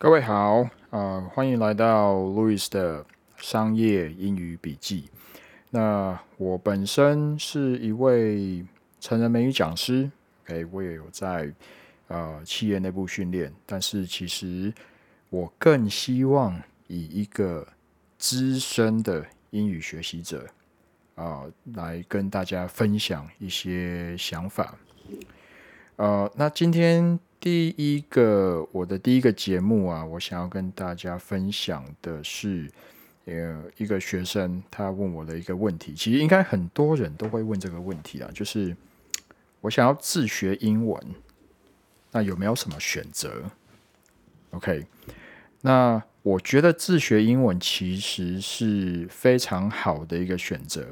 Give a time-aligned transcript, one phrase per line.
[0.00, 3.04] 各位好，啊，欢迎来到 Louis 的
[3.36, 5.10] 商业英语笔记。
[5.70, 8.64] 那我本身是一位
[9.00, 10.08] 成人美语讲师
[10.44, 11.52] ，OK，我也有在
[12.06, 14.72] 呃企业内部训练，但是其实
[15.30, 16.56] 我更希望
[16.86, 17.66] 以一个
[18.18, 20.46] 资深的英语学习者
[21.16, 21.42] 啊
[21.74, 24.78] 来跟大家分享一些想法。
[25.96, 32.70] 呃，那今天第一个我的第一个节目啊，我想要跟大家分享的是。
[33.30, 38.74] 呃，一个学生他问我的一个问题，其实应该很多人都会问这个问题啊，就是
[39.60, 40.98] 我想要自学英文，
[42.10, 43.42] 那有没有什么选择
[44.52, 44.86] ？OK，
[45.60, 50.86] 那我觉得自学英文其实是非常好的一个选择。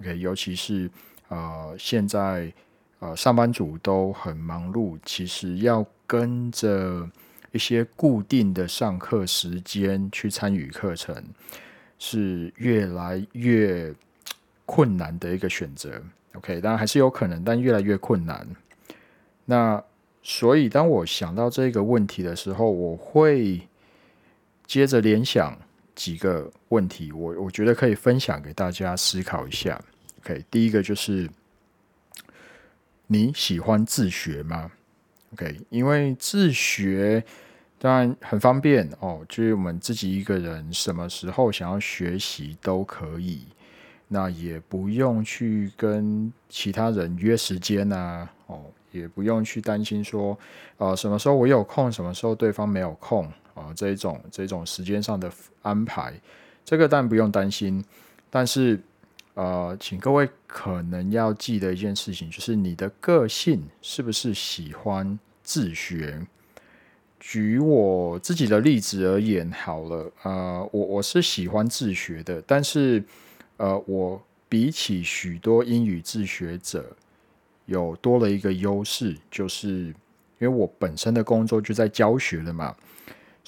[0.00, 0.90] OK，尤其是
[1.28, 2.52] 呃现在
[3.00, 7.08] 呃上班族都很忙碌，其实要跟着
[7.52, 11.22] 一些固定的上课时间去参与课程。
[12.00, 13.92] 是越来越
[14.64, 16.00] 困难的一个选择
[16.34, 18.46] ，OK，当然还是有可能，但越来越困难。
[19.44, 19.82] 那
[20.22, 23.60] 所以，当我想到这个问题的时候，我会
[24.64, 25.58] 接着联想
[25.96, 29.82] 几个问题，我我觉得可以分享给大家思考一下。
[30.20, 31.28] OK，第一个就是
[33.08, 34.70] 你喜欢自学吗
[35.32, 37.24] ？OK，因为自学。
[37.80, 43.46] 当然很方便哦，就是我们自己一个人什么时候想要学习都可以，
[44.08, 50.36] 那也不用去跟其他人约时间呐，哦，也不用去担心说，
[50.78, 55.30] 呃，什么时候我有空，什么时候对方没有空啊，这种这种时间上的
[55.62, 56.12] 安排，
[56.64, 57.84] 这个当然不用担心。
[58.28, 58.78] 但是，
[59.38, 66.26] 呃，请各位可能要记得一件事情，就是你的个性是不是喜欢自学？
[67.20, 73.04] 举我自己的例子而言，好了，呃，我我是喜欢自学的，但是，
[73.58, 76.96] 呃，我比起许多英语自学者，
[77.66, 79.94] 有多了一个优势，就是因
[80.40, 82.74] 为我本身的工作就在教学了嘛，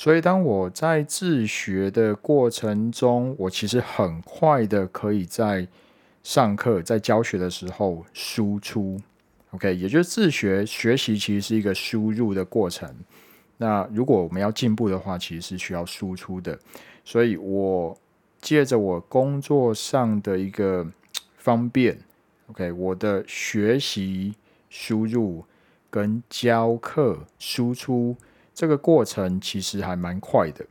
[0.00, 5.68] 所以当我在自学的过程中，我其实很快的可以在
[6.22, 8.98] 上课、在教学的时候输出
[9.50, 12.90] ，OK，也就是自学学习其实是一个输入的过程。
[13.58, 16.58] 那如果我们要进步的话，其实是需要输出的。
[17.04, 17.94] 所以我
[18.40, 20.86] 借着我工作上的一个
[21.36, 21.98] 方便
[22.46, 24.34] ，OK，我的学习
[24.70, 25.44] 输入
[25.90, 28.16] 跟教课输出
[28.54, 30.64] 这个过程其实还蛮快的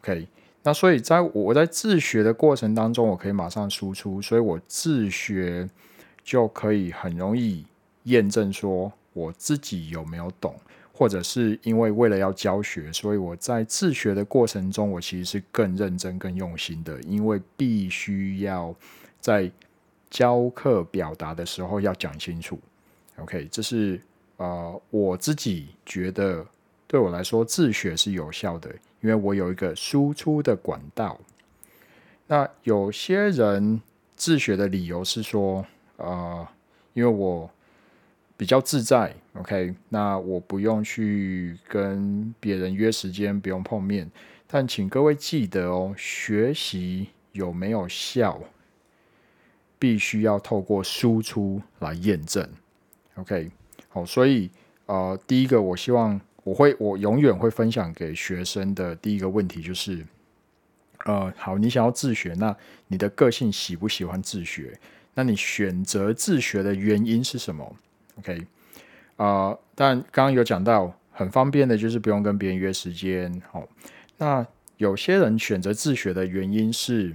[0.00, 0.26] ，OK。
[0.62, 5.68] 那所以在我在自学的过程当中，我可以马上输出，所以我自学
[6.22, 7.64] 就可以很容易
[8.04, 10.54] 验证说我自己有没有懂。
[10.92, 18.74] 或者是因为为了要教学，所以我在自学的过程中，我其实是更认真、更用心的，因为必须要
[19.18, 19.50] 在
[20.10, 22.58] 教课表达的时候要讲清楚。
[23.16, 23.98] OK，这是
[24.36, 26.46] 呃我自己觉得
[26.90, 28.68] 对我来说自学是有效的，
[29.00, 31.16] 因为我有一个输出的管道。
[32.26, 33.80] 那有些人
[34.16, 35.64] 自学的理由是说，
[35.98, 36.44] 呃，
[36.94, 37.48] 因为我。
[38.40, 44.10] 比较自在，OK，那我不用去跟别人约时间，不用碰面。
[44.46, 48.40] 但请各位记得哦，学习有没有效，
[49.78, 52.48] 必须要透过输出来验证
[53.16, 53.50] ，OK。
[53.90, 54.50] 好，所以
[54.86, 60.04] 呃，第一个我希望我会我永远会分享给学生的第一个问题就是，
[61.04, 62.56] 呃，好，你想要自学，那
[62.88, 64.78] 你的个性喜不喜欢自学？
[65.14, 67.76] 那你选择自学的原因是什么
[68.18, 68.46] ？OK，
[69.16, 73.42] 啊，但刚刚有讲到很方便的，就是不用跟别人约时间。
[73.50, 73.68] 好，
[74.18, 74.46] 那
[74.78, 77.14] 有些人选择自学的原因是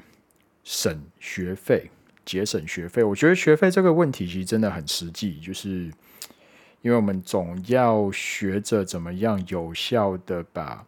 [0.64, 1.90] 省学费、
[2.26, 3.04] 节省学费。
[3.04, 5.90] 我觉得学费这个问题其实真的很实际，就是
[6.86, 10.86] 因为我们总要学着怎么样有效的把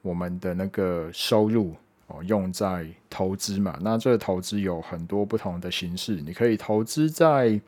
[0.00, 1.74] 我们的那个收入
[2.06, 3.76] 哦用在投资嘛。
[3.80, 7.60] 那这个投资有很多不同的形式，你可以投资在。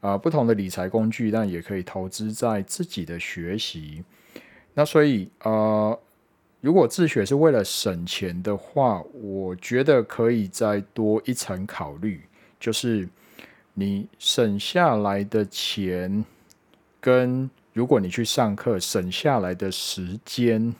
[0.00, 4.02] 啊，不同的理财工具，但也可以投资在自己的学习。
[4.74, 5.96] 那所以，呃，
[6.60, 12.20] 如果自学是为了省钱的话，我觉得可以再多一层考虑，
[12.58, 13.08] 就是
[13.74, 16.24] 你省下来的钱，
[17.02, 20.74] 跟如果你去上课省下来的时间，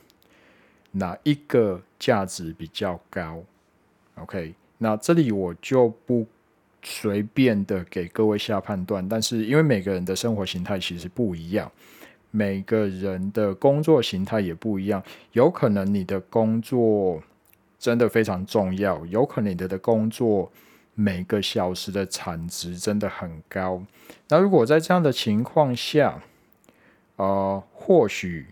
[0.92, 3.42] 哪一个价值比较高
[4.14, 6.26] ？OK，那这里我就不。
[6.84, 11.70] 随便的给各位下判断，但是因为每个人的生活形态其实不一样，
[12.32, 17.22] 每个人的工作形态也不一样，有可能你的工作
[17.78, 20.50] 真的非常重要，有可能你的工作
[20.94, 23.82] 每个小时的产值真的很高。
[24.28, 26.22] 那如果在这样的情况下，
[27.16, 28.46] 呃，或许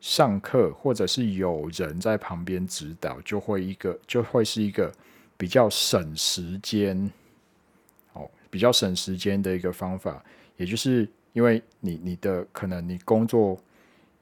[0.00, 4.92] 上课或者是有人在旁边指导，就会一个就会是一个
[5.36, 7.10] 比较省时间，
[8.12, 10.22] 哦，比较省时间的一个方法，
[10.56, 13.58] 也就是因为你你的可能你工作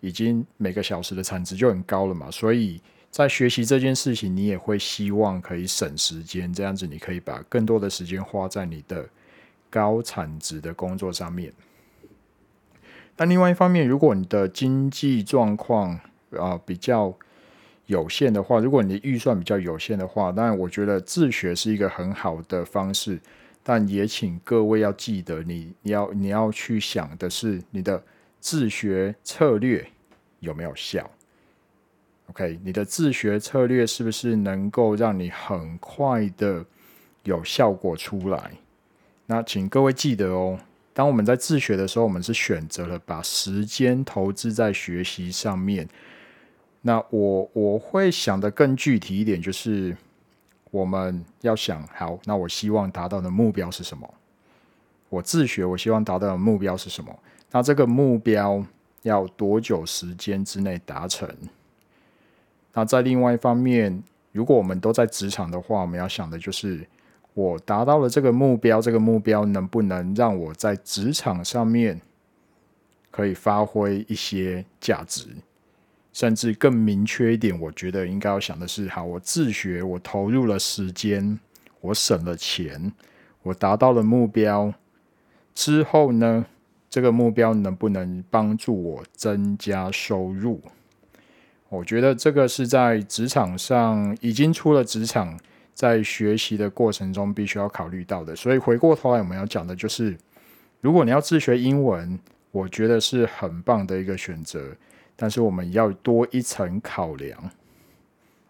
[0.00, 2.80] 已经每个小时的产值就很高了嘛，所以
[3.12, 9.06] 在学习这件事情，你也会希望可以省时间，这样子你可以把更多的时间花在你的
[9.68, 11.52] 高产值的工作上面。
[13.14, 16.00] 但另外一方面，如果你的经济状况
[16.38, 17.14] 啊比较
[17.84, 23.20] 有限的话，如果你的预算比较有限的话，当然我觉得自学是一个很好的方式。
[23.62, 28.02] 但也请各位要记得，你你要你要去想的是，你的
[28.40, 29.86] 自学策略
[30.40, 31.10] 有没有效
[32.28, 36.64] ？OK，你的自学策略是不是能够让你很快的
[37.24, 38.52] 有效果出来？
[39.26, 40.58] 那请各位记得哦。
[40.94, 45.88] 当我们在自学的时候，我们是选择了把时间投资在学习上面。
[46.82, 49.96] 那我我会想的更具体一点，就是
[50.70, 54.14] 我们要想好，那我希望达到的目标是什么？
[55.08, 57.19] 我自学，我希望达到的目标是什么？
[57.50, 58.62] 那这个目标
[59.02, 61.28] 要多久时间之内达成？
[62.74, 64.02] 那在另外一方面，
[64.32, 66.86] 如果我们都在职场的话，我们要想的就是。
[67.34, 71.98] 我达到了这个目标，这个目标能不能让我在职场上面
[73.10, 75.28] 可以发挥一些价值？
[76.12, 81.40] 甚至更明确一点，我觉得应该要想的是：好，我自学，我投入了时间，
[81.80, 82.92] 我省了钱，
[83.44, 84.74] 我达到了目标
[85.54, 86.44] 之后呢？
[86.90, 90.60] 这个目标能不能帮助我增加收入？
[91.72, 95.38] 我觉得这个是在职场上已经出了职场。
[95.74, 98.36] 在学习的过程中，必须要考虑到的。
[98.36, 100.14] 所以回过头来，我们要讲的就是，
[100.82, 102.20] 如果你要自学英文，
[102.50, 104.76] 我觉得是很棒的一个选择。
[105.16, 107.50] 但是我们要多一层考量。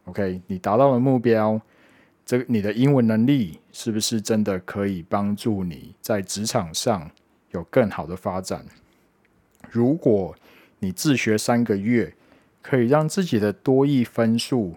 [0.06, 1.58] OK，你达到了目标，
[2.26, 7.08] 这个你的英文能力是不是真的可以帮助你在职场上
[7.52, 8.66] 有更好的发展？
[9.70, 10.34] 如果
[10.80, 12.12] 你自学三个月，
[12.62, 14.76] 可以让自己的多益分数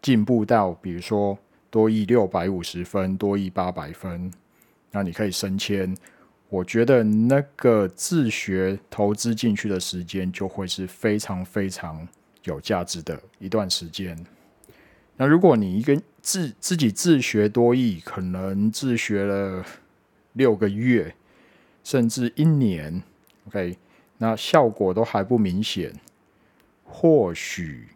[0.00, 1.38] 进步到，比如说。
[1.70, 4.32] 多益六百五十分，多亿八百分，
[4.90, 5.94] 那你可以升迁。
[6.48, 12.08] 我觉得那个自学投资进去的时间，就会是非常非常
[12.44, 14.16] 有价值的一段时间。
[15.18, 19.62] 那如果你一个自自己自学多益，可能自学了
[20.32, 21.14] 六个月，
[21.84, 23.02] 甚至一年
[23.48, 23.76] ，OK，
[24.16, 25.92] 那效果都还不明显，
[26.88, 27.86] 或许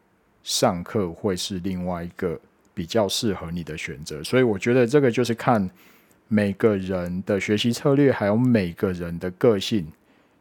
[0.45, 2.39] 上课会是另外一个。
[2.75, 5.71] 比较适合你的选择，所以我觉得这个就是看
[6.27, 9.87] 每个人的学习策略，还有每个人的个性，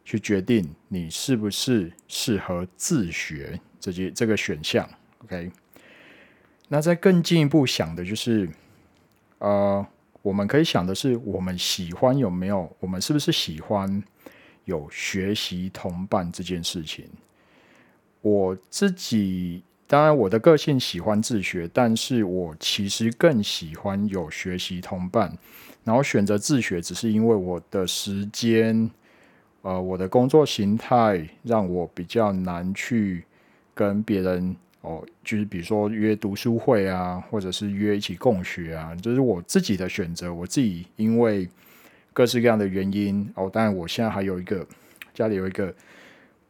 [0.06, 4.90] 去决定你是不是适合自学这些这个选项。
[5.26, 5.52] OK，
[6.70, 8.48] 那再更进一步想的就是，
[9.40, 9.86] 呃，
[10.22, 14.02] 我们可以想的是，我们喜欢有没有，我们是不是喜欢
[14.64, 17.10] 有学习同伴这件事情？
[18.22, 19.64] 我自己。
[19.88, 25.38] 当然，我的个性喜欢自学，但是我其实更喜欢有学习同伴。
[25.84, 28.90] 然后选择自学，只是因为我的时间，
[29.64, 33.26] 呃，我的工作形态让我比较难去
[33.74, 40.34] 跟别人哦，就是比如说约读书会啊，或者是约一起共学啊，这是我自己的选择。
[40.34, 41.50] 我自己因为
[42.14, 44.66] 各式各样的原因哦，当然我现在还有一个
[45.14, 45.76] 家里有一个。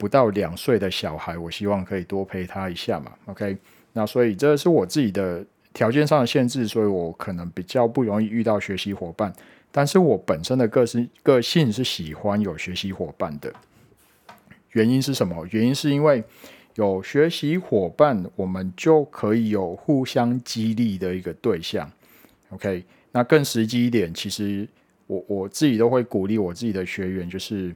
[0.01, 3.11] 不到两岁的小孩，我希望可以多陪他一下嘛。
[3.27, 3.55] OK，
[3.93, 9.31] 那所以这是我自己的条件上的限制，所以我可能比较不容易遇到学习伙伴。
[9.71, 13.53] 但是我本身的个性个性是喜欢有学习伙伴的。
[14.71, 15.47] 原因是什么？
[15.51, 16.23] 原因是因为
[16.73, 21.87] 有学习伙伴，我们就可以有互相激励的一个对象。
[22.49, 24.67] OK，那更实际一点，其实
[25.05, 27.75] 我我自己都会鼓励我自己的学员，就是。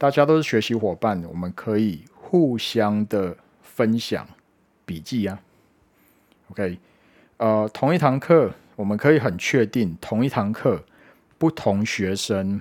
[0.00, 4.26] 大家都是学习伙伴，我们可以互相的分享
[4.86, 5.38] 笔记啊。
[6.48, 6.78] OK，
[7.36, 10.82] 呃，同一堂课，我们可以很确定，同一堂课
[11.36, 12.58] 不同学生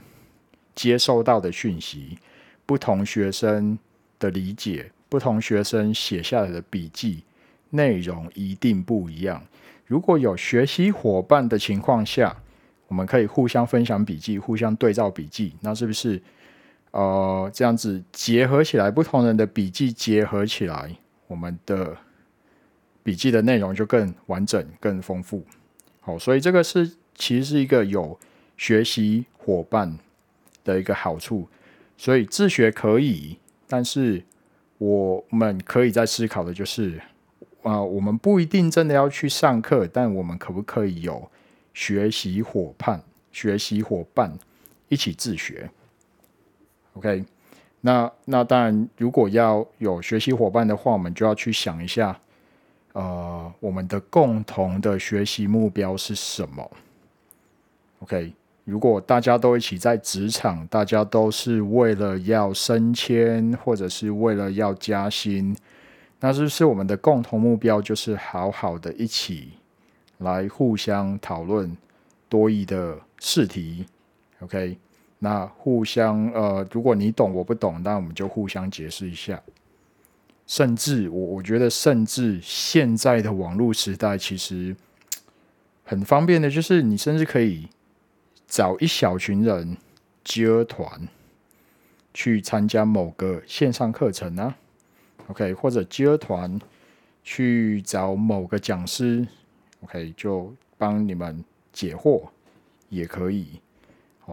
[0.75, 2.19] 接收到的讯息、
[2.65, 3.79] 不同学生
[4.19, 7.24] 的理解、不同学生写下来的笔记
[7.69, 9.41] 内容一定不一样。
[9.88, 12.36] 如果有学习伙伴的情况下，
[12.89, 16.22] 我们可以互相分享笔记、互相对照笔记，那是不是？
[16.91, 20.96] 呃，这样子结合起来，不同人的笔记结合起来，
[21.27, 21.96] 我们的
[23.03, 25.46] 笔记的内容就更完整、更丰富。
[26.00, 28.19] 好，所以这个是其实是一个有
[28.58, 29.98] 学习伙伴
[30.63, 31.48] 的一个好处。
[31.96, 34.24] 所以自学可以，但是
[34.77, 37.00] 我们可以在思考的就是，
[37.62, 41.29] 啊，我们不一定真的要去上课，但我们可不可以有
[41.74, 44.34] 学习伙伴、学习伙伴
[44.88, 45.69] 一起自学
[46.93, 47.24] ？OK，
[47.81, 52.19] 那那当然，如果要有学习伙伴的话，我们就要去想一下，
[52.93, 56.69] 呃，我们的共同的学习目标是什么
[58.00, 58.34] ？OK，
[58.65, 65.55] 如果大家都一起在职场，大家都是为了要升迁，或者是为了要加薪，
[66.19, 69.53] 那是不是我们的共同目标就是好好的一起
[70.17, 71.77] 来互相讨论
[72.27, 73.86] 多义的试题
[74.41, 74.77] ？OK。
[75.20, 79.42] 那互相呃，如果你懂我不懂，那我们就互相解释一下。
[80.48, 84.76] 甚至我我觉得，甚至现在的网络时代，其实
[85.84, 87.68] 很方便的，就是你甚至可以
[88.48, 89.78] 找一小群人
[90.24, 91.08] 接团
[92.14, 94.56] 去参加某个线上课程啊
[95.28, 96.60] ，OK，或者接团
[97.24, 99.28] 去找某个讲师
[99.84, 102.28] ，OK，就帮你们解惑
[102.90, 103.62] 也可以。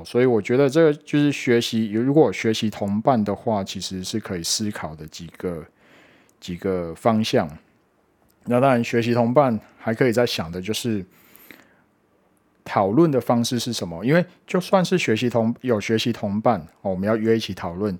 [0.05, 5.65] 所以我觉得这个就是学习，如果学习同伴的话，其实是可以思考的几个
[6.41, 7.49] 几个方向。
[8.45, 11.05] 那当然，学习同伴还可以在想的就是
[12.65, 14.05] 讨论的方式是什么？
[14.05, 17.99] 因为就算是学习同有学习同伴，哦，我们要约一起讨论。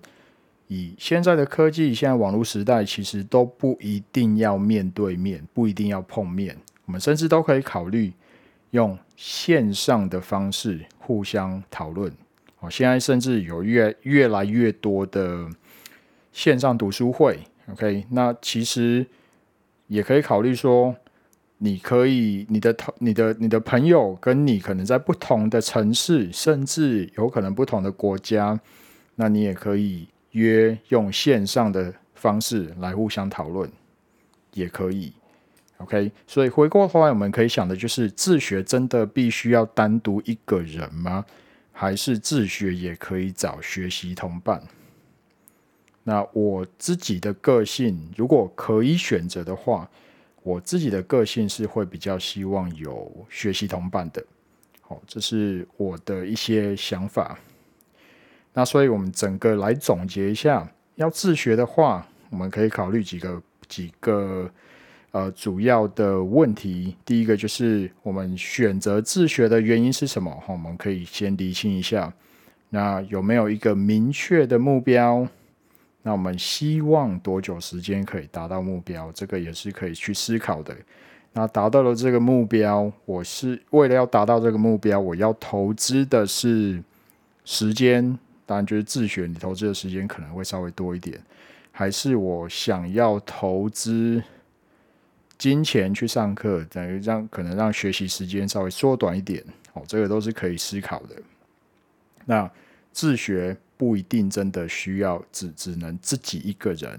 [0.69, 8.13] 以现在的科技，现在网络时代，其实都不一定要面对面，不一定要碰面，我们甚至都可以考虑。
[8.73, 12.13] 用线上的方式互相讨论，
[12.61, 15.49] 哦，现在甚至有越越来越多的
[16.33, 17.41] 线上读书会
[17.73, 19.07] ，OK，那其实
[19.87, 20.95] 也可以考虑说，
[21.59, 28.61] 你可以你的同你的你的朋友跟你可能在不同的城市，甚至有可能不同的国家，
[29.15, 33.71] 那你也可以约用线上的方式来互相讨论，
[34.53, 35.15] 也可以。
[35.79, 41.25] OK，所以回过头来，我们可以想的就是：自学真的必须要单独一个人吗？
[41.71, 44.63] 还是自学也可以找学习同伴？
[46.03, 49.87] 那我自己的个性，如果可以选择的话，
[50.43, 54.25] 我自己的个性是会比较希望有学习同伴的。
[54.81, 57.39] 好，这是我的一些想法。
[58.55, 64.51] 那所以我们整个来总结一下，要自学的话，我们可以考虑几个几个。
[65.17, 70.31] 呃，主要的问题，第一个就是我们选择自学的原因是什么？
[70.31, 72.13] 哈，我们可以先理清一下。
[72.69, 75.27] 那有没有一个明确的目标？
[76.03, 79.11] 那我们希望多久时间可以达到目标？
[79.13, 80.77] 这个也是可以去思考的。
[81.33, 86.85] 那达到了这个目标，我是为了要达到这个目标，我要投资的是
[87.47, 91.19] 时间，当然就是自学，你投资的时间可能会稍微多一点，
[91.73, 94.23] 还是我想要投资？
[95.39, 101.15] 金钱去上课，等于让可能让学习时间稍微缩短一点，哦，这个都是可以思考的。
[102.25, 102.51] 那
[102.91, 106.99] 自学不一定真的需要只只能自己一个人，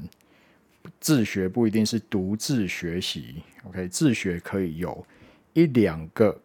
[1.00, 3.42] 自学不一定是独自学习。
[3.64, 5.06] OK，自学可以有
[5.54, 6.40] 一两个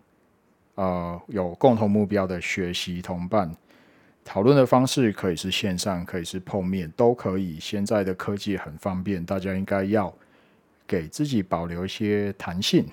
[0.76, 3.54] 呃有共同目标的学习同伴，
[4.24, 7.60] 讨论的方式可以是线上，可以是碰面，都可以。
[7.60, 10.12] 现在的科技很方便，大家应该要。
[10.92, 12.84] 给自己保留一些弹性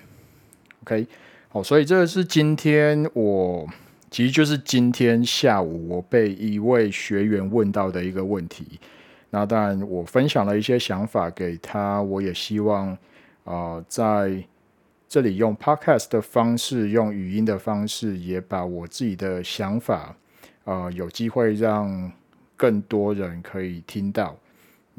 [0.84, 1.06] ，OK，
[1.50, 3.68] 好，所以这个是今天我
[4.10, 8.80] 其实就是今天下午我被一位学员问到的一个问题。
[9.28, 12.96] 那当然，我分享了一些想法给他，我也希望
[13.44, 14.42] 啊在
[15.06, 20.16] 这里用 Podcast 的方式，用语音的方式，也把我自己的想法
[20.64, 22.10] 啊有机会让
[22.56, 24.34] 更多人可以听到。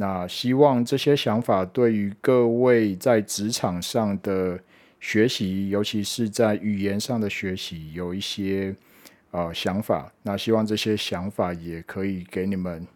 [0.01, 4.59] 那希望这些想法对于各位在职场上的
[4.99, 8.75] 学习，尤其是在语言上的学习，有一些
[9.29, 10.11] 呃想法。
[10.23, 12.87] 那希望这些想法也可以给你们，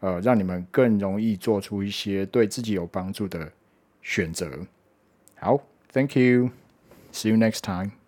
[0.00, 3.52] 呃，让你们更容易做出一些对自己有帮助的
[4.02, 4.50] 选择。
[5.36, 5.56] 好
[5.92, 7.99] ，Thank you，See you next time。